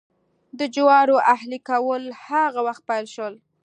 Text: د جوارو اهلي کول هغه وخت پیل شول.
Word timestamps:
د 0.59 0.61
جوارو 0.75 1.15
اهلي 1.33 1.59
کول 1.69 2.03
هغه 2.27 2.59
وخت 2.67 2.81
پیل 2.89 3.05
شول. 3.15 3.33